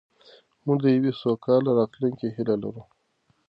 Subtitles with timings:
[0.65, 2.83] موږ د یوې سوکاله راتلونکې هیله لرو.